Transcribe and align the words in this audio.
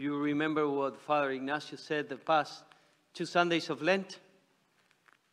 You 0.00 0.16
remember 0.16 0.66
what 0.66 0.98
Father 0.98 1.30
Ignacio 1.32 1.76
said 1.76 2.08
the 2.08 2.16
past 2.16 2.64
two 3.12 3.26
Sundays 3.26 3.68
of 3.68 3.82
Lent? 3.82 4.18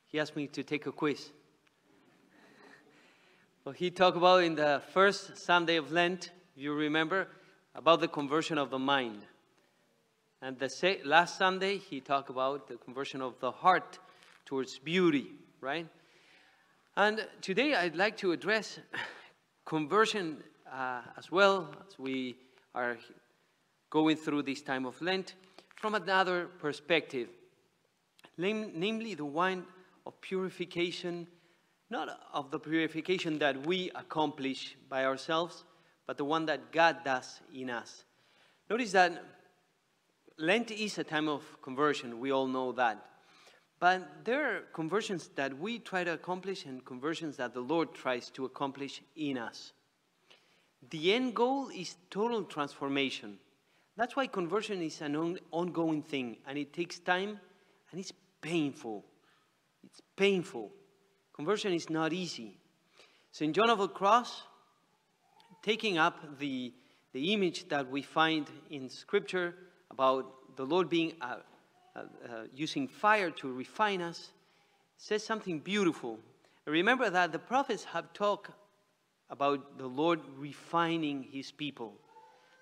He 0.08 0.20
asked 0.20 0.36
me 0.36 0.47
to 0.47 0.62
take 0.62 0.86
a 0.86 0.92
quiz. 0.92 1.29
Well, 3.63 3.72
he 3.72 3.90
talked 3.90 4.17
about 4.17 4.44
in 4.44 4.56
the 4.56 4.81
first 4.92 5.38
Sunday 5.38 5.78
of 5.78 5.94
Lent, 5.94 6.31
you 6.58 6.74
remember, 6.74 7.29
about 7.76 8.01
the 8.01 8.10
conversion 8.10 8.58
of 8.58 8.69
the 8.69 8.78
mind. 8.78 9.26
And 10.42 10.60
the 10.60 10.99
last 11.06 11.38
Sunday, 11.38 11.78
he 11.78 12.02
talked 12.02 12.29
about 12.29 12.68
the 12.68 12.76
conversion 12.76 13.22
of 13.22 13.40
the 13.40 13.52
heart 13.52 13.99
towards 14.46 14.79
beauty, 14.79 15.31
right? 15.62 15.88
And 16.98 17.26
today 17.40 17.73
I'd 17.73 17.95
like 17.95 18.18
to 18.18 18.34
address 18.34 18.80
conversion 19.63 20.44
uh, 20.70 21.04
as 21.18 21.31
well 21.31 21.73
as 21.88 21.98
we 21.98 22.36
are 22.76 22.98
going 23.90 24.18
through 24.18 24.44
this 24.44 24.62
time 24.62 24.86
of 24.86 25.02
Lent 25.02 25.36
from 25.76 25.96
another 25.96 26.48
perspective, 26.59 27.30
namely 28.38 29.13
the 29.13 29.26
one 29.26 29.66
of 30.05 30.20
purification, 30.22 31.27
not 31.90 32.10
of 32.34 32.52
the 32.52 32.60
purification 32.60 33.40
that 33.40 33.66
we 33.66 33.91
accomplish 33.96 34.76
by 34.90 35.05
ourselves, 35.05 35.63
but 36.05 36.18
the 36.18 36.26
one 36.26 36.46
that 36.46 36.72
God 36.72 36.98
does 37.04 37.41
in 37.54 37.70
us. 37.70 38.04
Notice 38.70 38.91
that 38.94 39.23
Lent 40.38 40.72
is 40.72 40.98
a 40.98 41.04
time 41.04 41.27
of 41.27 41.44
conversion, 41.62 42.20
we 42.20 42.32
all 42.32 42.48
know 42.48 42.72
that. 42.74 43.04
But 43.80 44.26
there 44.26 44.55
are 44.55 44.62
conversions 44.74 45.30
that 45.35 45.58
we 45.58 45.80
try 45.80 46.04
to 46.04 46.13
accomplish 46.13 46.66
and 46.66 46.84
conversions 46.84 47.38
that 47.38 47.54
the 47.54 47.60
Lord 47.60 47.94
tries 47.94 48.30
to 48.32 48.46
accomplish 48.46 49.02
in 49.16 49.38
us. 49.38 49.72
The 50.90 51.13
end 51.13 51.35
goal 51.35 51.70
is 51.70 51.96
total 52.10 52.43
transformation. 52.43 53.38
That's 53.98 54.15
why 54.15 54.27
conversion 54.27 54.81
is 54.84 55.01
an 55.01 55.15
on 55.15 55.40
ongoing 55.51 56.03
thing 56.03 56.37
and 56.48 56.57
it 56.57 56.71
takes 56.71 56.99
time 56.99 57.40
and 57.91 57.99
it's 57.99 58.13
painful. 58.41 59.03
It's 59.84 60.01
painful. 60.15 60.71
Conversion 61.34 61.73
is 61.73 61.90
not 61.90 62.13
easy. 62.13 62.59
St. 63.31 63.55
John 63.55 63.71
of 63.71 63.79
the 63.79 63.87
Cross, 63.87 64.43
taking 65.63 65.97
up 65.97 66.39
the, 66.39 66.73
the 67.13 67.33
image 67.33 67.67
that 67.69 67.89
we 67.89 68.03
find 68.03 68.47
in 68.69 68.87
Scripture 68.87 69.55
about 69.89 70.55
the 70.57 70.65
Lord 70.65 70.89
being 70.89 71.13
uh, 71.19 71.37
uh, 71.95 71.99
uh, 71.99 72.05
using 72.53 72.87
fire 72.87 73.31
to 73.31 73.51
refine 73.51 74.01
us, 74.01 74.31
says 74.97 75.23
something 75.23 75.59
beautiful. 75.59 76.19
Remember 76.65 77.09
that 77.09 77.31
the 77.31 77.39
prophets 77.39 77.83
have 77.85 78.13
talked 78.13 78.51
about 79.29 79.79
the 79.79 79.87
Lord 79.87 80.19
refining 80.37 81.23
his 81.23 81.51
people. 81.51 81.93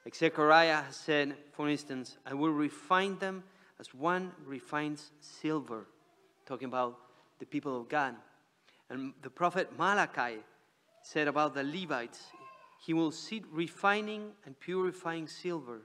Like 0.05 0.15
Zechariah 0.15 0.83
has 0.83 0.95
said, 0.95 1.35
for 1.53 1.67
instance, 1.67 2.17
I 2.25 2.35
will 2.35 2.51
refine 2.51 3.17
them 3.17 3.43
as 3.79 3.93
one 3.93 4.31
refines 4.45 5.11
silver, 5.19 5.87
talking 6.45 6.67
about 6.67 6.99
the 7.39 7.45
people 7.45 7.75
of 7.75 7.89
God. 7.89 8.15
And 8.89 9.13
the 9.23 9.31
prophet 9.31 9.77
Malachi 9.77 10.37
said 11.01 11.27
about 11.27 11.55
the 11.55 11.63
Levites, 11.63 12.21
he 12.85 12.93
will 12.93 13.11
sit 13.11 13.43
refining 13.51 14.31
and 14.45 14.59
purifying 14.59 15.27
silver, 15.27 15.81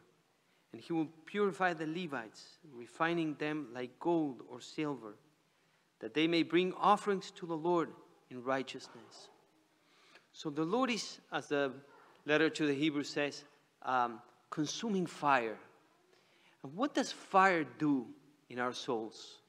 and 0.73 0.83
he 0.83 0.93
will 0.93 1.09
purify 1.25 1.73
the 1.73 1.87
Levites, 1.87 2.59
refining 2.75 3.35
them 3.37 3.69
like 3.73 3.99
gold 3.99 4.43
or 4.51 4.61
silver, 4.61 5.15
that 6.01 6.13
they 6.13 6.27
may 6.27 6.43
bring 6.43 6.75
offerings 6.75 7.31
to 7.33 7.47
the 7.47 7.57
Lord 7.57 7.89
in 8.31 8.45
righteousness. 8.45 9.31
So 10.33 10.51
the 10.51 10.65
Lord 10.65 10.91
is, 10.91 11.21
as 11.33 11.49
the 11.49 11.73
letter 12.27 12.51
to 12.51 12.67
the 12.67 12.75
Hebrews 12.75 13.09
says, 13.09 13.45
um, 13.83 14.21
consuming 14.51 15.07
fire. 15.07 15.57
And 16.63 16.75
what 16.77 16.95
does 16.95 17.13
fire 17.13 17.65
do 17.79 18.07
in 18.49 18.59
our 18.59 18.73
souls? 18.73 19.41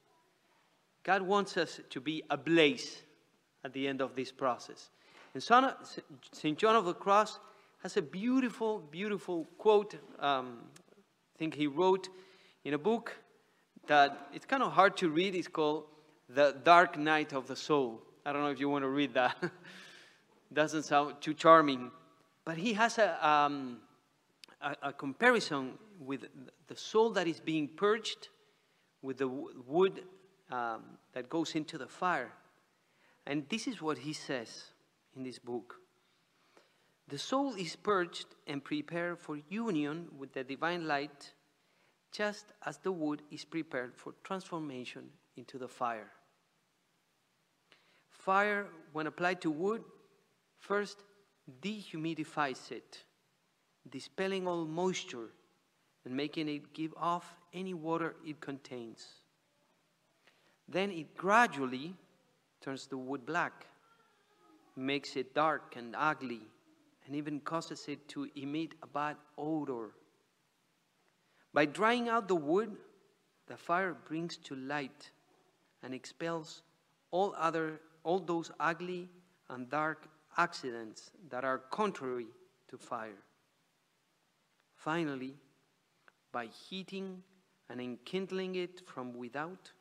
God 1.03 1.21
wants 1.21 1.57
us 1.57 1.79
to 1.89 1.99
be 1.99 2.23
ablaze 2.29 3.01
at 3.63 3.73
the 3.73 3.87
end 3.87 4.01
of 4.01 4.15
this 4.15 4.31
process. 4.31 4.89
And 5.33 5.43
St. 6.31 6.57
John 6.57 6.75
of 6.75 6.85
the 6.85 6.93
Cross 6.93 7.39
has 7.83 7.97
a 7.97 8.01
beautiful, 8.01 8.79
beautiful 8.91 9.47
quote. 9.57 9.95
Um, 10.19 10.59
I 11.35 11.37
think 11.37 11.55
he 11.55 11.67
wrote 11.67 12.09
in 12.63 12.73
a 12.73 12.77
book 12.77 13.15
that 13.87 14.29
it's 14.33 14.45
kind 14.45 14.61
of 14.61 14.71
hard 14.71 14.97
to 14.97 15.09
read. 15.09 15.33
It's 15.33 15.47
called 15.47 15.85
The 16.29 16.55
Dark 16.63 16.97
Night 16.97 17.33
of 17.33 17.47
the 17.47 17.55
Soul. 17.55 18.01
I 18.25 18.33
don't 18.33 18.43
know 18.43 18.51
if 18.51 18.59
you 18.59 18.69
want 18.69 18.83
to 18.83 18.89
read 18.89 19.13
that. 19.15 19.35
Doesn't 20.53 20.83
sound 20.83 21.15
too 21.21 21.33
charming. 21.33 21.89
But 22.45 22.57
he 22.57 22.73
has 22.73 22.97
a, 22.97 23.27
um, 23.27 23.77
a, 24.61 24.89
a 24.89 24.93
comparison 24.93 25.73
with 25.99 26.25
the 26.67 26.75
soul 26.75 27.11
that 27.11 27.27
is 27.27 27.39
being 27.39 27.67
purged 27.67 28.29
with 29.01 29.17
the 29.17 29.27
wood 29.27 30.03
um, 30.51 30.83
that 31.13 31.29
goes 31.29 31.55
into 31.55 31.77
the 31.77 31.87
fire. 31.87 32.31
And 33.25 33.47
this 33.49 33.67
is 33.67 33.81
what 33.81 33.97
he 33.97 34.13
says 34.13 34.63
in 35.15 35.23
this 35.23 35.39
book. 35.39 35.75
The 37.07 37.17
soul 37.17 37.55
is 37.55 37.75
purged 37.75 38.27
and 38.47 38.63
prepared 38.63 39.19
for 39.19 39.37
union 39.49 40.07
with 40.17 40.33
the 40.33 40.43
divine 40.43 40.87
light, 40.87 41.33
just 42.11 42.45
as 42.65 42.77
the 42.77 42.91
wood 42.91 43.21
is 43.31 43.43
prepared 43.43 43.95
for 43.95 44.13
transformation 44.23 45.09
into 45.35 45.57
the 45.57 45.67
fire. 45.67 46.11
Fire, 48.09 48.67
when 48.93 49.07
applied 49.07 49.41
to 49.41 49.51
wood, 49.51 49.83
first 50.59 51.03
dehumidifies 51.61 52.71
it 52.71 53.03
dispelling 53.89 54.47
all 54.47 54.65
moisture 54.65 55.29
and 56.05 56.15
making 56.15 56.49
it 56.49 56.73
give 56.73 56.93
off 56.97 57.35
any 57.53 57.73
water 57.73 58.15
it 58.25 58.39
contains. 58.39 59.05
Then 60.67 60.91
it 60.91 61.15
gradually 61.17 61.95
turns 62.61 62.87
the 62.87 62.97
wood 62.97 63.25
black, 63.25 63.65
makes 64.75 65.15
it 65.15 65.33
dark 65.33 65.75
and 65.75 65.95
ugly, 65.97 66.41
and 67.05 67.15
even 67.15 67.39
causes 67.39 67.87
it 67.87 68.07
to 68.09 68.29
emit 68.35 68.73
a 68.81 68.87
bad 68.87 69.17
odor. 69.37 69.91
By 71.53 71.65
drying 71.65 72.07
out 72.07 72.27
the 72.27 72.35
wood, 72.35 72.75
the 73.47 73.57
fire 73.57 73.93
brings 74.07 74.37
to 74.37 74.55
light 74.55 75.11
and 75.83 75.93
expels 75.93 76.61
all 77.11 77.35
other 77.37 77.81
all 78.03 78.19
those 78.19 78.51
ugly 78.59 79.09
and 79.49 79.69
dark 79.69 80.07
accidents 80.37 81.11
that 81.29 81.43
are 81.43 81.59
contrary 81.69 82.27
to 82.67 82.77
fire. 82.77 83.21
Finally, 84.83 85.35
by 86.31 86.47
heating 86.47 87.21
and 87.69 87.79
enkindling 87.79 88.55
it 88.55 88.81
from 88.87 89.13
without, 89.13 89.71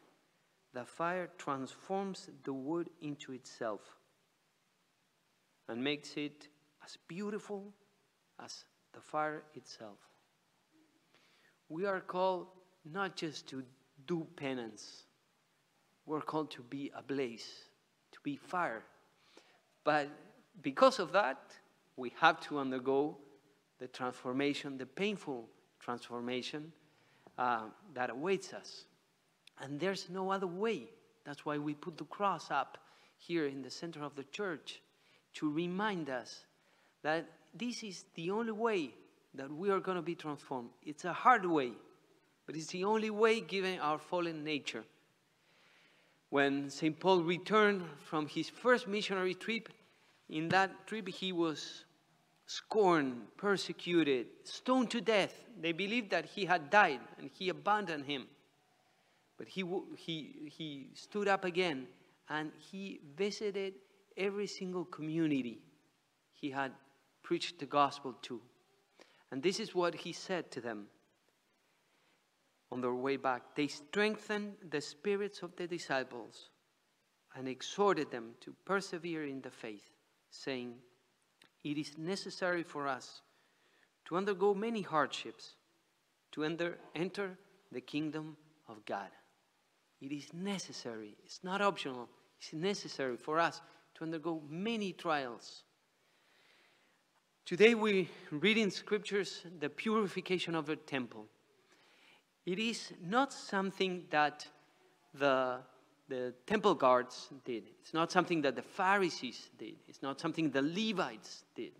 the 0.74 0.84
fire 0.84 1.30
transforms 1.38 2.28
the 2.44 2.52
wood 2.52 2.90
into 3.00 3.32
itself 3.32 3.80
and 5.68 5.82
makes 5.82 6.18
it 6.18 6.48
as 6.84 6.98
beautiful 7.08 7.72
as 8.44 8.64
the 8.92 9.00
fire 9.00 9.42
itself. 9.54 9.96
We 11.70 11.86
are 11.86 12.00
called 12.00 12.48
not 12.84 13.16
just 13.16 13.48
to 13.48 13.62
do 14.06 14.26
penance, 14.36 15.04
we're 16.04 16.20
called 16.20 16.50
to 16.50 16.62
be 16.62 16.92
ablaze, 16.94 17.48
to 18.12 18.18
be 18.22 18.36
fire. 18.36 18.82
But 19.82 20.10
because 20.60 20.98
of 20.98 21.12
that, 21.12 21.54
we 21.96 22.12
have 22.20 22.38
to 22.48 22.58
undergo 22.58 23.16
the 23.80 23.88
transformation, 23.88 24.76
the 24.78 24.86
painful 24.86 25.48
transformation 25.80 26.70
uh, 27.38 27.62
that 27.94 28.10
awaits 28.10 28.52
us. 28.52 28.84
And 29.60 29.80
there's 29.80 30.08
no 30.10 30.30
other 30.30 30.46
way. 30.46 30.90
That's 31.24 31.44
why 31.44 31.58
we 31.58 31.74
put 31.74 31.96
the 31.96 32.04
cross 32.04 32.50
up 32.50 32.78
here 33.16 33.46
in 33.46 33.62
the 33.62 33.70
center 33.70 34.02
of 34.02 34.14
the 34.14 34.24
church 34.24 34.80
to 35.34 35.50
remind 35.50 36.10
us 36.10 36.44
that 37.02 37.26
this 37.54 37.82
is 37.82 38.04
the 38.14 38.30
only 38.30 38.52
way 38.52 38.90
that 39.34 39.50
we 39.50 39.70
are 39.70 39.80
going 39.80 39.96
to 39.96 40.02
be 40.02 40.14
transformed. 40.14 40.70
It's 40.84 41.04
a 41.04 41.12
hard 41.12 41.46
way, 41.46 41.72
but 42.46 42.56
it's 42.56 42.66
the 42.66 42.84
only 42.84 43.10
way 43.10 43.40
given 43.40 43.78
our 43.78 43.98
fallen 43.98 44.44
nature. 44.44 44.84
When 46.28 46.70
St. 46.70 46.98
Paul 46.98 47.22
returned 47.22 47.82
from 48.04 48.26
his 48.26 48.48
first 48.48 48.86
missionary 48.86 49.34
trip, 49.34 49.68
in 50.28 50.48
that 50.50 50.86
trip 50.86 51.08
he 51.08 51.32
was 51.32 51.84
scorned, 52.50 53.22
persecuted, 53.36 54.26
stoned 54.42 54.90
to 54.90 55.00
death. 55.00 55.32
They 55.60 55.70
believed 55.70 56.10
that 56.10 56.24
he 56.24 56.46
had 56.46 56.68
died 56.68 56.98
and 57.18 57.30
he 57.32 57.48
abandoned 57.48 58.06
him. 58.06 58.26
But 59.38 59.46
he, 59.46 59.62
he, 59.96 60.50
he 60.50 60.88
stood 60.94 61.28
up 61.28 61.44
again 61.44 61.86
and 62.28 62.50
he 62.58 63.00
visited 63.16 63.74
every 64.16 64.48
single 64.48 64.84
community 64.84 65.60
he 66.32 66.50
had 66.50 66.72
preached 67.22 67.60
the 67.60 67.66
gospel 67.66 68.14
to. 68.22 68.40
And 69.30 69.40
this 69.40 69.60
is 69.60 69.72
what 69.72 69.94
he 69.94 70.12
said 70.12 70.50
to 70.50 70.60
them 70.60 70.88
on 72.72 72.80
their 72.80 72.94
way 72.94 73.16
back. 73.16 73.54
They 73.54 73.68
strengthened 73.68 74.54
the 74.68 74.80
spirits 74.80 75.42
of 75.42 75.54
the 75.54 75.68
disciples 75.68 76.50
and 77.36 77.46
exhorted 77.46 78.10
them 78.10 78.32
to 78.40 78.52
persevere 78.64 79.24
in 79.24 79.40
the 79.40 79.50
faith, 79.50 79.88
saying, 80.30 80.74
it 81.64 81.78
is 81.78 81.98
necessary 81.98 82.62
for 82.62 82.88
us 82.88 83.22
to 84.06 84.16
undergo 84.16 84.54
many 84.54 84.82
hardships 84.82 85.54
to 86.32 86.44
enter, 86.44 86.78
enter 86.94 87.38
the 87.72 87.80
kingdom 87.80 88.36
of 88.68 88.84
God. 88.84 89.08
It 90.00 90.12
is 90.12 90.32
necessary, 90.32 91.16
it's 91.24 91.44
not 91.44 91.60
optional, 91.60 92.08
it's 92.38 92.52
necessary 92.52 93.16
for 93.16 93.38
us 93.38 93.60
to 93.94 94.04
undergo 94.04 94.42
many 94.48 94.92
trials. 94.92 95.64
Today 97.44 97.74
we 97.74 98.08
read 98.30 98.56
in 98.56 98.70
scriptures 98.70 99.42
the 99.58 99.68
purification 99.68 100.54
of 100.54 100.66
the 100.66 100.76
temple. 100.76 101.26
It 102.46 102.58
is 102.58 102.92
not 103.04 103.32
something 103.32 104.04
that 104.10 104.46
the, 105.12 105.58
the 106.10 106.34
temple 106.44 106.74
guards 106.74 107.28
did. 107.44 107.62
It's 107.80 107.94
not 107.94 108.10
something 108.10 108.42
that 108.42 108.56
the 108.56 108.62
Pharisees 108.62 109.48
did. 109.56 109.76
It's 109.88 110.02
not 110.02 110.20
something 110.20 110.50
the 110.50 110.60
Levites 110.60 111.44
did. 111.54 111.70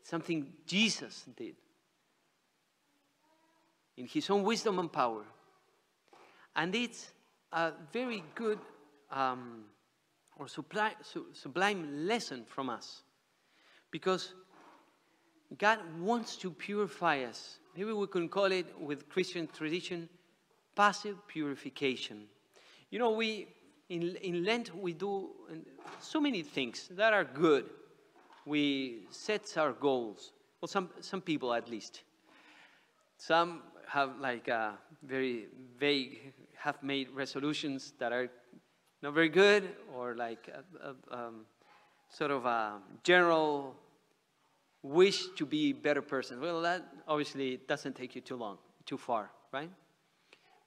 It's 0.00 0.08
something 0.08 0.46
Jesus 0.64 1.24
did 1.36 1.56
in 3.96 4.06
his 4.06 4.30
own 4.30 4.44
wisdom 4.44 4.78
and 4.78 4.90
power. 4.90 5.24
And 6.54 6.74
it's 6.74 7.10
a 7.52 7.72
very 7.92 8.22
good 8.34 8.60
um, 9.10 9.64
or 10.36 10.46
sublime, 10.46 10.94
sublime 11.32 12.06
lesson 12.06 12.44
from 12.46 12.70
us 12.70 13.02
because 13.90 14.34
God 15.58 15.80
wants 16.00 16.36
to 16.36 16.50
purify 16.50 17.24
us. 17.24 17.58
Maybe 17.76 17.92
we 17.92 18.06
can 18.06 18.28
call 18.28 18.52
it, 18.52 18.66
with 18.80 19.08
Christian 19.08 19.48
tradition, 19.52 20.08
passive 20.76 21.16
purification. 21.26 22.26
You 22.90 23.00
know, 23.00 23.10
we 23.10 23.48
in, 23.88 24.16
in 24.16 24.44
Lent 24.44 24.74
we 24.74 24.92
do 24.92 25.30
so 26.00 26.20
many 26.20 26.42
things 26.42 26.88
that 26.92 27.12
are 27.12 27.24
good. 27.24 27.66
We 28.46 29.06
set 29.10 29.56
our 29.56 29.72
goals. 29.72 30.32
Well, 30.60 30.68
some 30.68 30.90
some 31.00 31.20
people 31.20 31.52
at 31.52 31.68
least. 31.68 32.02
Some 33.16 33.62
have 33.86 34.18
like 34.18 34.48
uh, 34.48 34.72
very 35.02 35.46
vague, 35.78 36.32
have 36.56 36.82
made 36.82 37.10
resolutions 37.10 37.92
that 37.98 38.12
are 38.12 38.28
not 39.02 39.14
very 39.14 39.28
good, 39.28 39.76
or 39.94 40.14
like 40.14 40.48
a, 40.48 40.88
a, 40.88 41.18
um, 41.18 41.46
sort 42.08 42.30
of 42.30 42.46
a 42.46 42.80
general 43.02 43.76
wish 44.82 45.26
to 45.36 45.46
be 45.46 45.70
a 45.70 45.72
better 45.72 46.02
person. 46.02 46.40
Well, 46.40 46.60
that 46.62 46.82
obviously 47.06 47.60
doesn't 47.68 47.94
take 47.96 48.14
you 48.14 48.20
too 48.20 48.36
long, 48.36 48.58
too 48.86 48.98
far, 48.98 49.30
right? 49.52 49.70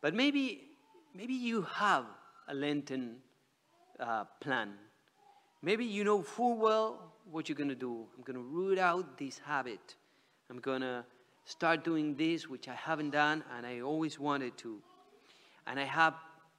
But 0.01 0.13
maybe, 0.13 0.61
maybe 1.15 1.33
you 1.33 1.63
have 1.63 2.05
a 2.47 2.53
Lenten 2.53 3.17
uh, 3.99 4.25
plan. 4.41 4.73
Maybe 5.61 5.85
you 5.85 6.03
know 6.03 6.21
full 6.21 6.57
well 6.57 7.13
what 7.29 7.49
you're 7.49 7.55
going 7.55 7.69
to 7.69 7.75
do. 7.75 8.05
I'm 8.15 8.23
going 8.23 8.37
to 8.37 8.43
root 8.43 8.79
out 8.79 9.17
this 9.17 9.39
habit. 9.39 9.95
I'm 10.49 10.59
going 10.59 10.81
to 10.81 11.03
start 11.45 11.83
doing 11.83 12.15
this, 12.15 12.47
which 12.47 12.67
I 12.67 12.75
haven't 12.75 13.11
done, 13.11 13.43
and 13.55 13.65
I 13.65 13.81
always 13.81 14.19
wanted 14.19 14.57
to. 14.59 14.79
And 15.65 15.79
I 15.79 15.83
have 15.83 16.13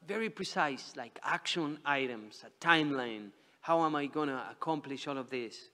very 0.07 0.31
precise, 0.31 0.93
like 0.97 1.19
action 1.23 1.79
items, 1.85 2.45
a 2.47 2.65
timeline. 2.65 3.31
How 3.61 3.85
am 3.85 3.95
I 3.97 4.07
going 4.07 4.29
to 4.29 4.43
accomplish 4.51 5.07
all 5.07 5.19
of 5.19 5.31
this? 5.31 5.71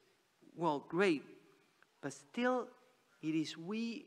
Well, 0.56 0.84
great. 0.88 1.22
But 2.00 2.12
still, 2.12 2.68
it 3.22 3.34
is 3.34 3.56
we, 3.56 4.06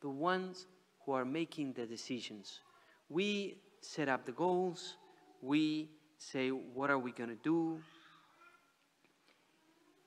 the 0.00 0.08
ones 0.08 0.66
who 1.04 1.12
are 1.12 1.24
making 1.24 1.72
the 1.72 1.86
decisions. 1.86 2.60
We 3.08 3.58
set 3.80 4.08
up 4.08 4.24
the 4.24 4.32
goals. 4.32 4.96
We 5.42 5.90
say, 6.16 6.50
what 6.50 6.90
are 6.90 6.98
we 6.98 7.12
going 7.12 7.30
to 7.30 7.42
do? 7.42 7.80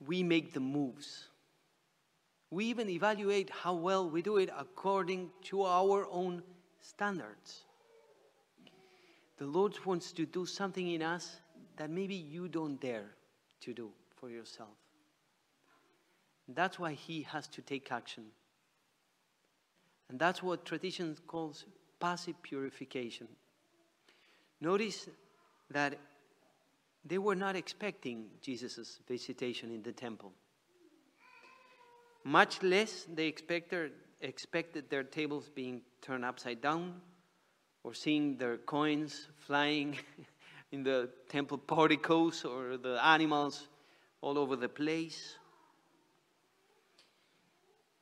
We 0.07 0.23
make 0.23 0.53
the 0.53 0.59
moves. 0.59 1.25
We 2.49 2.65
even 2.65 2.89
evaluate 2.89 3.49
how 3.49 3.73
well 3.73 4.09
we 4.09 4.21
do 4.21 4.37
it 4.37 4.49
according 4.57 5.29
to 5.43 5.63
our 5.63 6.07
own 6.09 6.41
standards. 6.79 7.65
The 9.37 9.45
Lord 9.45 9.75
wants 9.85 10.13
to 10.13 10.25
do 10.25 10.45
something 10.45 10.89
in 10.91 11.01
us 11.01 11.35
that 11.75 11.89
maybe 11.89 12.15
you 12.15 12.47
don't 12.47 12.79
dare 12.79 13.11
to 13.61 13.73
do 13.73 13.89
for 14.15 14.29
yourself. 14.29 14.69
That's 16.47 16.79
why 16.79 16.93
he 16.93 17.23
has 17.23 17.47
to 17.49 17.61
take 17.61 17.91
action. 17.91 18.25
And 20.09 20.19
that's 20.19 20.41
what 20.41 20.63
tradition 20.63 21.17
calls 21.27 21.65
passive 21.99 22.41
purification. 22.43 23.27
Notice 24.61 25.09
that 25.71 25.99
they 27.03 27.17
were 27.17 27.35
not 27.35 27.55
expecting 27.55 28.25
Jesus' 28.41 28.99
visitation 29.07 29.71
in 29.71 29.83
the 29.83 29.91
temple. 29.91 30.31
Much 32.23 32.63
less 32.63 33.05
they 33.13 33.27
expected, 33.27 33.91
expected 34.21 34.89
their 34.89 35.03
tables 35.03 35.49
being 35.53 35.81
turned 36.01 36.25
upside 36.25 36.61
down 36.61 36.99
or 37.83 37.93
seeing 37.93 38.37
their 38.37 38.57
coins 38.57 39.27
flying 39.37 39.97
in 40.71 40.83
the 40.83 41.09
temple 41.29 41.59
porticos 41.59 42.43
or 42.43 42.77
the 42.77 42.97
animals 43.05 43.67
all 44.21 44.39
over 44.39 44.55
the 44.55 44.69
place. 44.69 45.35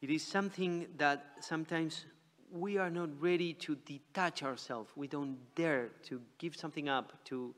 It 0.01 0.09
is 0.09 0.25
something 0.25 0.87
that 0.97 1.25
sometimes 1.41 2.05
we 2.53 2.77
are 2.77 2.91
not 2.91 3.09
ready 3.19 3.53
to 3.53 3.75
detach 3.75 4.43
ourselves. 4.43 4.91
We 4.95 5.07
don't 5.07 5.37
dare 5.55 5.89
to 6.03 6.21
give 6.37 6.55
something 6.55 6.87
up, 6.87 7.11
to, 7.25 7.53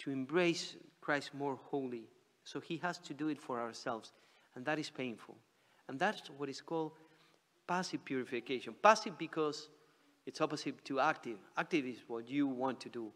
to 0.00 0.10
embrace 0.10 0.76
Christ 1.00 1.32
more 1.32 1.58
wholly. 1.64 2.04
So 2.44 2.60
he 2.60 2.76
has 2.78 2.98
to 2.98 3.14
do 3.14 3.28
it 3.28 3.40
for 3.40 3.58
ourselves. 3.58 4.12
And 4.54 4.64
that 4.66 4.78
is 4.78 4.90
painful. 4.90 5.36
And 5.88 5.98
that's 5.98 6.28
what 6.36 6.50
is 6.50 6.60
called 6.60 6.92
passive 7.66 8.04
purification. 8.04 8.74
Passive 8.82 9.16
because 9.16 9.70
it's 10.26 10.42
opposite 10.42 10.84
to 10.84 11.00
active. 11.00 11.38
Active 11.56 11.86
is 11.86 12.00
what 12.08 12.28
you 12.28 12.46
want 12.46 12.78
to 12.80 12.90
do, 12.90 13.10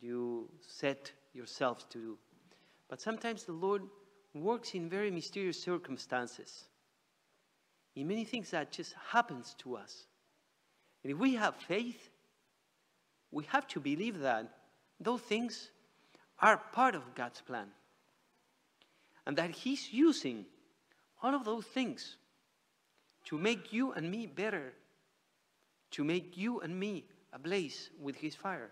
you 0.00 0.50
set 0.60 1.10
yourself 1.32 1.88
to 1.88 1.98
do. 1.98 2.18
But 2.88 3.00
sometimes 3.00 3.44
the 3.44 3.52
Lord 3.52 3.82
works 4.34 4.74
in 4.74 4.90
very 4.90 5.10
mysterious 5.10 5.60
circumstances 5.60 6.66
in 8.00 8.08
many 8.08 8.24
things 8.24 8.50
that 8.50 8.72
just 8.72 8.94
happens 9.10 9.54
to 9.58 9.76
us. 9.76 10.06
And 11.04 11.12
if 11.12 11.18
we 11.18 11.34
have 11.34 11.54
faith, 11.54 12.08
we 13.30 13.44
have 13.44 13.66
to 13.68 13.80
believe 13.80 14.20
that 14.20 14.48
those 14.98 15.20
things 15.20 15.70
are 16.38 16.56
part 16.72 16.94
of 16.94 17.14
God's 17.14 17.42
plan. 17.42 17.66
And 19.26 19.36
that 19.36 19.50
He's 19.50 19.92
using 19.92 20.46
all 21.22 21.34
of 21.34 21.44
those 21.44 21.66
things 21.66 22.16
to 23.26 23.36
make 23.36 23.70
you 23.70 23.92
and 23.92 24.10
me 24.10 24.26
better, 24.26 24.72
to 25.90 26.02
make 26.02 26.38
you 26.38 26.60
and 26.60 26.80
me 26.80 27.04
ablaze 27.34 27.90
with 28.00 28.16
His 28.16 28.34
fire. 28.34 28.70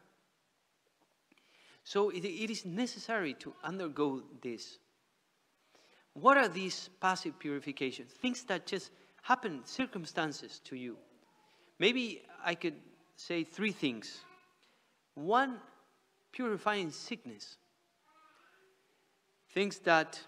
So 1.85 2.09
it, 2.09 2.25
it 2.25 2.50
is 2.50 2.64
necessary 2.64 3.35
to 3.41 3.53
undergo 3.62 4.23
this. 4.41 4.79
What 6.14 6.38
are 6.38 6.49
these 6.49 6.88
passive 6.99 7.38
purifications? 7.38 8.11
Things 8.12 8.43
that 8.45 8.67
just 8.67 8.91
happen, 9.23 9.61
circumstances 9.65 10.61
to 10.65 10.77
you. 10.77 10.97
Maybe 11.79 12.23
I 12.45 12.55
could 12.55 12.75
say 13.17 13.45
three 13.45 13.73
things. 13.73 14.21
One, 15.15 15.59
purifying 16.33 16.91
sickness. 16.91 17.57
Things 19.51 19.79
that 19.81 20.21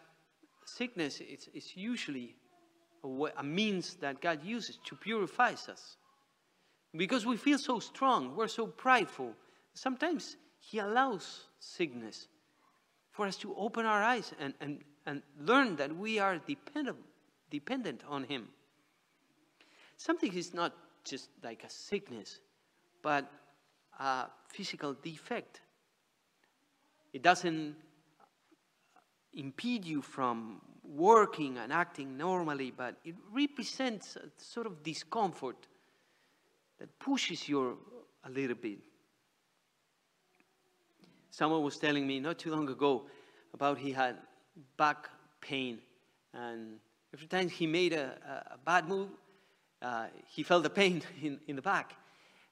sickness 0.64 1.20
is, 1.20 1.49
is 1.54 1.76
usually 1.76 2.37
a, 3.04 3.09
a 3.38 3.42
means 3.42 3.94
that 3.97 4.20
God 4.20 4.42
uses 4.44 4.78
to 4.87 4.97
purify 4.97 5.52
us. 5.52 5.97
Because 6.97 7.25
we 7.25 7.37
feel 7.37 7.59
so 7.59 7.78
strong, 7.78 8.35
we're 8.35 8.49
so 8.49 8.66
prideful. 8.66 9.35
Sometimes 9.75 10.37
He 10.59 10.78
allows 10.78 11.44
sickness 11.61 12.26
for 13.12 13.26
us 13.26 13.37
to 13.37 13.54
open 13.56 13.87
our 13.87 14.02
eyes 14.02 14.32
and, 14.40 14.54
and, 14.61 14.80
and 15.06 15.23
learn 15.38 15.76
that 15.76 15.94
we 15.94 16.18
are 16.18 16.38
dependent, 16.38 16.99
dependent 17.50 18.02
on 18.09 18.25
Him. 18.25 18.49
Something 20.00 20.33
is 20.33 20.54
not 20.54 20.73
just 21.04 21.28
like 21.45 21.62
a 21.62 21.69
sickness, 21.69 22.40
but 23.02 23.30
a 23.99 24.28
physical 24.49 24.95
defect. 24.95 25.61
It 27.12 27.21
doesn't 27.21 27.76
impede 29.35 29.85
you 29.85 30.00
from 30.00 30.62
working 30.83 31.59
and 31.59 31.71
acting 31.71 32.16
normally, 32.16 32.73
but 32.75 32.95
it 33.04 33.14
represents 33.30 34.16
a 34.16 34.30
sort 34.42 34.66
of 34.66 34.83
discomfort 34.83 35.66
that 36.78 36.99
pushes 36.99 37.47
you 37.47 37.76
a 38.25 38.30
little 38.30 38.57
bit. 38.57 38.78
Someone 41.30 41.62
was 41.62 41.76
telling 41.76 42.07
me 42.07 42.21
not 42.21 42.38
too 42.38 42.50
long 42.50 42.71
ago 42.71 43.04
about 43.52 43.76
he 43.76 43.92
had 43.92 44.16
back 44.78 45.11
pain, 45.42 45.78
and 46.33 46.78
every 47.12 47.26
time 47.26 47.50
he 47.50 47.66
made 47.66 47.92
a, 47.92 48.16
a, 48.26 48.54
a 48.54 48.59
bad 48.64 48.88
move, 48.88 49.11
uh, 49.82 50.06
he 50.26 50.42
felt 50.42 50.62
the 50.62 50.70
pain 50.70 51.02
in, 51.22 51.38
in 51.46 51.56
the 51.56 51.62
back. 51.62 51.94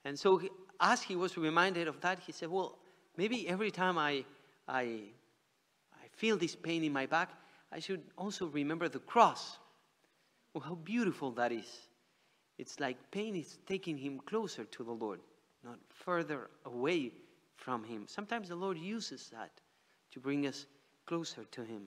And 0.05 0.19
so, 0.19 0.39
he, 0.39 0.49
as 0.81 1.03
he 1.03 1.17
was 1.17 1.37
reminded 1.37 1.89
of 1.89 2.01
that, 2.01 2.21
he 2.21 2.33
said, 2.33 2.49
Well, 2.49 2.79
maybe 3.17 3.49
every 3.49 3.71
time 3.71 3.99
I, 3.99 4.25
I, 4.67 4.83
I 5.95 6.09
feel 6.13 6.37
this 6.37 6.55
pain 6.55 6.85
in 6.85 6.93
my 6.93 7.07
back, 7.07 7.31
I 7.73 7.81
should 7.81 8.03
also 8.17 8.47
remember 8.47 8.89
the 8.89 9.01
cross. 9.01 9.59
Well, 10.55 10.63
how 10.63 10.77
beautiful 10.77 11.33
that 11.33 11.53
is. 11.53 11.89
It's 12.57 12.81
like 12.81 12.97
pain 13.11 13.37
is 13.37 13.59
taking 13.67 13.97
him 13.97 14.21
closer 14.27 14.65
to 14.65 14.85
the 14.85 14.93
Lord, 14.93 15.21
not 15.65 15.79
further 15.91 16.51
away 16.65 17.13
from 17.57 17.85
him. 17.85 18.05
Sometimes 18.09 18.49
the 18.49 18.57
Lord 18.57 18.79
uses 18.79 19.29
that 19.33 19.51
to 20.13 20.21
bring 20.21 20.47
us 20.47 20.67
closer 21.07 21.45
to 21.45 21.63
him. 21.63 21.83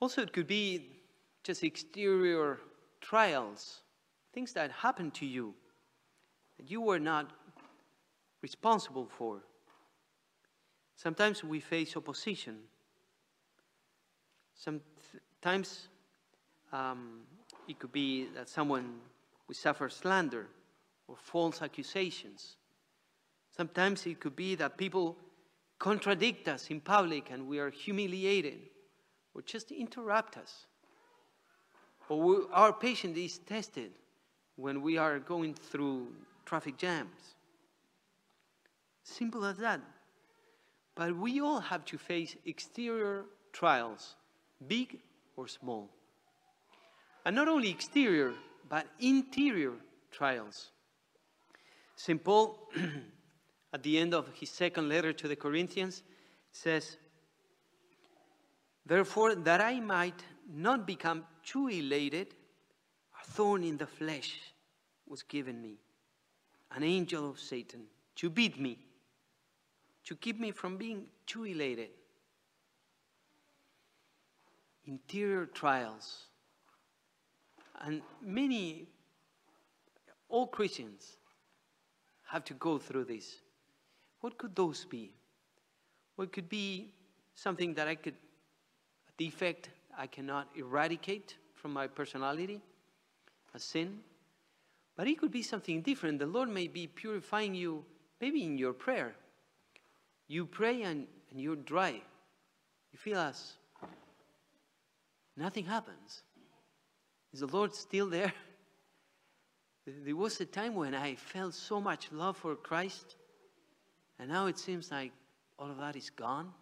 Also, 0.00 0.22
it 0.22 0.32
could 0.32 0.46
be 0.46 0.86
just 1.44 1.62
exterior 1.62 2.58
trials, 3.00 3.80
things 4.32 4.52
that 4.52 4.70
happen 4.70 5.10
to 5.12 5.26
you 5.26 5.54
that 6.58 6.70
you 6.70 6.80
were 6.80 6.98
not 6.98 7.30
responsible 8.42 9.08
for. 9.18 9.40
Sometimes 10.96 11.42
we 11.42 11.60
face 11.60 11.96
opposition. 11.96 12.58
Sometimes 14.54 15.88
um, 16.72 17.20
it 17.68 17.78
could 17.78 17.92
be 17.92 18.26
that 18.34 18.48
someone 18.48 19.00
we 19.48 19.54
suffer 19.54 19.88
slander 19.88 20.46
or 21.08 21.16
false 21.16 21.62
accusations. 21.62 22.56
Sometimes 23.56 24.06
it 24.06 24.20
could 24.20 24.36
be 24.36 24.54
that 24.54 24.76
people 24.76 25.16
contradict 25.78 26.46
us 26.46 26.70
in 26.70 26.80
public 26.80 27.30
and 27.30 27.48
we 27.48 27.58
are 27.58 27.70
humiliated 27.70 28.60
or 29.34 29.42
just 29.42 29.72
interrupt 29.72 30.36
us. 30.36 30.66
We, 32.10 32.38
our 32.52 32.72
patience 32.72 33.16
is 33.16 33.38
tested 33.38 33.92
when 34.56 34.82
we 34.82 34.98
are 34.98 35.18
going 35.20 35.54
through 35.54 36.08
traffic 36.44 36.76
jams. 36.76 37.36
Simple 39.04 39.44
as 39.44 39.58
that. 39.58 39.80
But 40.96 41.16
we 41.16 41.40
all 41.40 41.60
have 41.60 41.84
to 41.86 41.98
face 41.98 42.36
exterior 42.44 43.24
trials, 43.52 44.16
big 44.66 44.98
or 45.36 45.46
small. 45.46 45.88
And 47.24 47.36
not 47.36 47.48
only 47.48 47.70
exterior, 47.70 48.34
but 48.68 48.86
interior 48.98 49.72
trials. 50.10 50.70
St. 51.96 52.22
Paul, 52.22 52.58
at 53.72 53.82
the 53.82 53.98
end 53.98 54.14
of 54.14 54.28
his 54.34 54.50
second 54.50 54.88
letter 54.88 55.12
to 55.12 55.28
the 55.28 55.36
Corinthians, 55.36 56.02
says, 56.50 56.96
Therefore, 58.84 59.34
that 59.34 59.60
I 59.60 59.78
might 59.78 60.24
not 60.52 60.86
become 60.86 61.24
too 61.44 61.68
elated, 61.68 62.34
a 63.20 63.24
thorn 63.30 63.62
in 63.64 63.76
the 63.76 63.86
flesh 63.86 64.38
was 65.06 65.22
given 65.22 65.60
me, 65.60 65.74
an 66.74 66.82
angel 66.82 67.30
of 67.30 67.38
Satan, 67.38 67.82
to 68.16 68.30
beat 68.30 68.58
me, 68.60 68.78
to 70.04 70.16
keep 70.16 70.40
me 70.40 70.50
from 70.50 70.76
being 70.76 71.04
too 71.26 71.44
elated. 71.44 71.90
Interior 74.86 75.46
trials. 75.46 76.24
And 77.82 78.02
many, 78.20 78.88
all 80.28 80.46
Christians, 80.46 81.16
have 82.26 82.44
to 82.44 82.54
go 82.54 82.78
through 82.78 83.04
this. 83.04 83.36
What 84.20 84.36
could 84.36 84.54
those 84.54 84.84
be? 84.84 85.12
What 86.16 86.32
could 86.32 86.48
be 86.48 86.92
something 87.34 87.74
that 87.74 87.88
I 87.88 87.94
could 87.94 88.14
defect 89.16 89.70
I 90.00 90.06
cannot 90.06 90.48
eradicate 90.56 91.36
from 91.52 91.74
my 91.74 91.86
personality, 91.86 92.62
a 93.54 93.58
sin. 93.58 94.00
But 94.96 95.08
it 95.08 95.18
could 95.18 95.30
be 95.30 95.42
something 95.42 95.82
different. 95.82 96.18
The 96.18 96.26
Lord 96.26 96.48
may 96.48 96.68
be 96.68 96.86
purifying 96.86 97.54
you, 97.54 97.84
maybe 98.18 98.42
in 98.42 98.56
your 98.56 98.72
prayer. 98.72 99.14
You 100.26 100.46
pray 100.46 100.84
and, 100.84 101.06
and 101.30 101.38
you're 101.38 101.54
dry. 101.54 102.00
You 102.92 102.98
feel 102.98 103.18
as 103.18 103.52
nothing 105.36 105.66
happens. 105.66 106.22
Is 107.34 107.40
the 107.40 107.46
Lord 107.46 107.74
still 107.74 108.08
there? 108.08 108.32
There 110.04 110.14
was 110.14 110.40
a 110.40 110.44
time 110.44 110.76
when 110.76 110.94
I 110.94 111.16
felt 111.16 111.52
so 111.52 111.80
much 111.80 112.12
love 112.12 112.36
for 112.36 112.54
Christ, 112.54 113.16
and 114.18 114.28
now 114.28 114.46
it 114.46 114.58
seems 114.58 114.90
like 114.90 115.10
all 115.58 115.70
of 115.70 115.78
that 115.78 115.96
is 115.96 116.10
gone. 116.10 116.52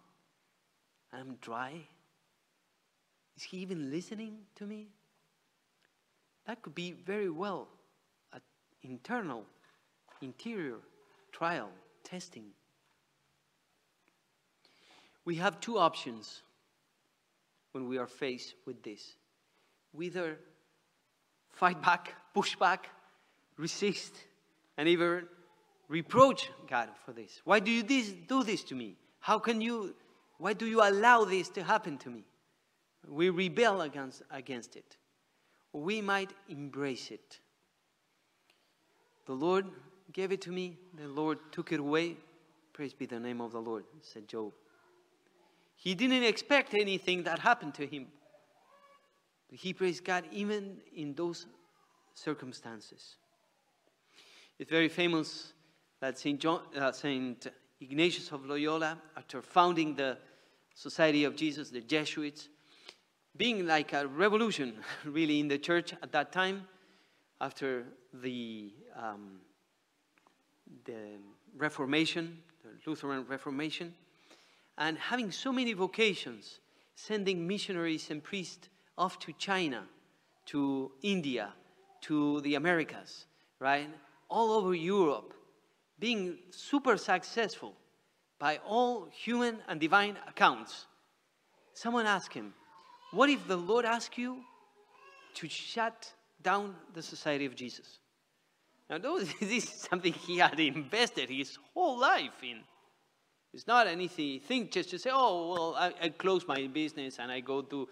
I'm 1.13 1.35
dry. 1.41 1.85
Is 3.39 3.43
he 3.45 3.59
even 3.59 3.89
listening 3.89 4.39
to 4.55 4.65
me? 4.65 4.89
That 6.45 6.61
could 6.61 6.75
be 6.75 6.91
very 6.91 7.29
well 7.29 7.69
an 8.33 8.41
internal, 8.81 9.45
interior 10.21 10.75
trial, 11.31 11.69
testing. 12.03 12.47
We 15.23 15.35
have 15.35 15.61
two 15.61 15.77
options 15.79 16.41
when 17.71 17.87
we 17.87 17.97
are 17.97 18.07
faced 18.07 18.55
with 18.65 18.83
this. 18.83 19.15
We 19.93 20.07
either 20.07 20.37
fight 21.53 21.81
back, 21.81 22.15
push 22.33 22.57
back, 22.57 22.89
resist, 23.55 24.15
and 24.77 24.89
even 24.89 25.23
reproach 25.87 26.51
God 26.69 26.89
for 27.05 27.13
this. 27.13 27.39
Why 27.45 27.61
do 27.61 27.71
you 27.71 27.83
this, 27.83 28.11
do 28.27 28.43
this 28.43 28.65
to 28.65 28.75
me? 28.75 28.97
How 29.21 29.39
can 29.39 29.61
you, 29.61 29.95
why 30.39 30.51
do 30.51 30.65
you 30.65 30.81
allow 30.83 31.23
this 31.23 31.47
to 31.51 31.63
happen 31.63 31.97
to 31.99 32.09
me? 32.09 32.25
We 33.07 33.29
rebel 33.29 33.81
against, 33.81 34.23
against 34.31 34.75
it. 34.75 34.97
We 35.73 36.01
might 36.01 36.31
embrace 36.47 37.11
it. 37.11 37.39
The 39.25 39.33
Lord 39.33 39.65
gave 40.11 40.31
it 40.31 40.41
to 40.41 40.51
me, 40.51 40.77
the 40.95 41.07
Lord 41.07 41.37
took 41.51 41.71
it 41.71 41.79
away. 41.79 42.17
Praise 42.73 42.93
be 42.93 43.05
the 43.05 43.19
name 43.19 43.41
of 43.41 43.51
the 43.51 43.59
Lord, 43.59 43.83
said 44.01 44.27
Job. 44.27 44.53
He 45.75 45.95
didn't 45.95 46.23
expect 46.23 46.73
anything 46.73 47.23
that 47.23 47.39
happened 47.39 47.73
to 47.75 47.85
him. 47.85 48.07
But 49.49 49.59
he 49.59 49.73
praised 49.73 50.03
God 50.03 50.25
even 50.31 50.77
in 50.95 51.13
those 51.13 51.45
circumstances. 52.13 53.15
It's 54.57 54.69
very 54.69 54.89
famous 54.89 55.53
that 56.01 56.17
St. 56.17 56.43
Uh, 56.45 56.91
St. 56.91 57.47
Ignatius 57.81 58.31
of 58.31 58.45
Loyola, 58.45 58.97
after 59.15 59.41
founding 59.41 59.95
the 59.95 60.17
Society 60.73 61.23
of 61.23 61.35
Jesus, 61.35 61.69
the 61.69 61.81
Jesuits, 61.81 62.49
being 63.35 63.65
like 63.65 63.93
a 63.93 64.07
revolution, 64.07 64.75
really, 65.05 65.39
in 65.39 65.47
the 65.47 65.57
church 65.57 65.93
at 66.01 66.11
that 66.11 66.31
time, 66.31 66.67
after 67.41 67.85
the, 68.13 68.73
um, 68.95 69.39
the 70.85 71.17
Reformation, 71.57 72.39
the 72.63 72.69
Lutheran 72.89 73.25
Reformation, 73.27 73.93
and 74.77 74.97
having 74.97 75.31
so 75.31 75.51
many 75.51 75.73
vocations, 75.73 76.59
sending 76.95 77.47
missionaries 77.47 78.09
and 78.09 78.23
priests 78.23 78.69
off 78.97 79.19
to 79.19 79.33
China, 79.33 79.83
to 80.47 80.91
India, 81.01 81.53
to 82.01 82.41
the 82.41 82.55
Americas, 82.55 83.25
right? 83.59 83.89
All 84.29 84.51
over 84.51 84.73
Europe, 84.73 85.33
being 85.99 86.37
super 86.51 86.97
successful 86.97 87.75
by 88.39 88.59
all 88.65 89.09
human 89.11 89.59
and 89.67 89.79
divine 89.79 90.17
accounts. 90.27 90.87
Someone 91.73 92.05
asked 92.05 92.33
him, 92.33 92.53
what 93.11 93.29
if 93.29 93.47
the 93.47 93.57
Lord 93.57 93.85
asks 93.85 94.17
you 94.17 94.37
to 95.35 95.49
shut 95.49 96.11
down 96.41 96.75
the 96.93 97.01
Society 97.01 97.45
of 97.45 97.55
Jesus? 97.55 97.99
Now, 98.89 98.97
this 99.39 99.41
is 99.41 99.69
something 99.69 100.13
he 100.13 100.37
had 100.37 100.59
invested 100.59 101.29
his 101.29 101.57
whole 101.73 101.99
life 101.99 102.43
in. 102.43 102.59
It's 103.53 103.67
not 103.67 103.87
anything 103.87 104.69
just 104.69 104.91
to 104.91 104.99
say, 104.99 105.09
oh, 105.11 105.53
well, 105.53 105.75
I, 105.75 105.93
I 106.05 106.09
close 106.09 106.47
my 106.47 106.67
business 106.67 107.17
and 107.19 107.31
I 107.31 107.39
go 107.39 107.61
do 107.61 107.87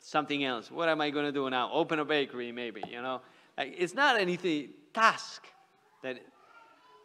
something 0.00 0.44
else. 0.44 0.70
What 0.70 0.88
am 0.88 1.00
I 1.00 1.10
going 1.10 1.24
to 1.24 1.32
do 1.32 1.50
now? 1.50 1.70
Open 1.72 1.98
a 1.98 2.04
bakery, 2.04 2.52
maybe, 2.52 2.82
you 2.88 3.02
know? 3.02 3.20
Like, 3.58 3.74
it's 3.76 3.94
not 3.94 4.20
anything 4.20 4.70
task 4.92 5.46
that. 6.02 6.20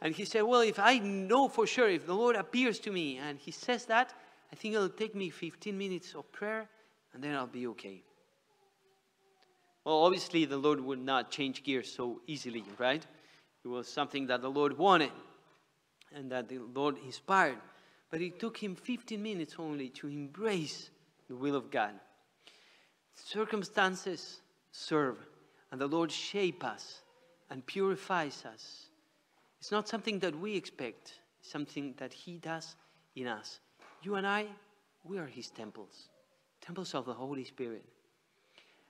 And 0.02 0.14
he 0.14 0.26
said, 0.26 0.44
well, 0.44 0.62
if 0.62 0.80
I 0.80 1.00
know 1.00 1.48
for 1.50 1.66
sure, 1.66 1.90
if 1.90 2.06
the 2.06 2.14
Lord 2.14 2.36
appears 2.36 2.80
to 2.82 2.92
me 2.92 3.18
and 3.18 3.40
he 3.40 3.52
says 3.52 3.86
that, 3.88 4.14
I 4.52 4.56
think 4.56 4.76
it'll 4.76 4.90
take 4.90 5.16
me 5.16 5.30
15 5.30 5.78
minutes 5.78 6.14
of 6.16 6.32
prayer 6.32 6.70
and 7.14 7.24
then 7.24 7.36
I'll 7.36 7.48
be 7.48 7.68
okay. 7.68 8.04
Well, 9.86 10.04
obviously, 10.04 10.46
the 10.46 10.58
Lord 10.58 10.80
would 10.82 11.00
not 11.00 11.32
change 11.32 11.64
gears 11.64 11.92
so 11.92 12.22
easily, 12.28 12.64
right? 12.78 13.06
It 13.64 13.68
was 13.68 13.88
something 13.88 14.28
that 14.28 14.42
the 14.42 14.50
Lord 14.50 14.78
wanted 14.78 15.12
and 16.14 16.32
that 16.32 16.50
the 16.50 16.60
Lord 16.60 16.98
inspired. 17.04 17.58
But 18.10 18.22
it 18.22 18.40
took 18.40 18.58
him 18.58 18.76
15 18.76 19.22
minutes 19.22 19.56
only 19.58 19.90
to 19.90 20.08
embrace 20.08 20.90
the 21.28 21.36
will 21.36 21.56
of 21.56 21.72
God. 21.72 21.94
Circumstances 23.16 24.42
serve, 24.72 25.18
and 25.72 25.80
the 25.80 25.88
Lord 25.88 26.12
shape 26.12 26.64
us 26.64 27.02
and 27.50 27.66
purifies 27.66 28.44
us. 28.46 28.88
It's 29.60 29.72
not 29.72 29.88
something 29.88 30.20
that 30.20 30.40
we 30.40 30.56
expect, 30.56 31.20
it's 31.40 31.52
something 31.52 31.94
that 31.98 32.14
He 32.14 32.38
does 32.38 32.76
in 33.16 33.28
us. 33.28 33.60
You 34.02 34.16
and 34.16 34.26
I, 34.26 34.46
we 35.04 35.18
are 35.18 35.26
His 35.26 35.50
temples 35.50 36.10
temples 36.70 36.94
of 36.94 37.06
the 37.06 37.14
Holy 37.14 37.44
Spirit. 37.44 37.84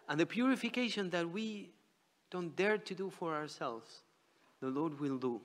And 0.09 0.19
the 0.19 0.25
purification 0.25 1.09
that 1.11 1.31
we 1.31 1.69
don't 2.29 2.53
dare 2.53 2.77
to 2.77 2.93
do 2.93 3.09
for 3.09 3.33
ourselves, 3.33 4.01
the 4.59 4.67
Lord 4.67 4.99
will 4.99 5.17
do. 5.17 5.39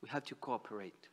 We 0.00 0.08
have 0.08 0.24
to 0.24 0.34
cooperate. 0.36 1.08